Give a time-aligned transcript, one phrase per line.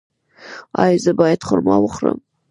[0.83, 2.17] ایا زه باید خرما وخورم؟